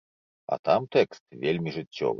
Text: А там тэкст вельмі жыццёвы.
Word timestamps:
А 0.55 0.59
там 0.69 0.87
тэкст 0.97 1.23
вельмі 1.47 1.77
жыццёвы. 1.79 2.09